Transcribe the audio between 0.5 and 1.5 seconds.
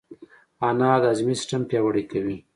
انار د هاضمې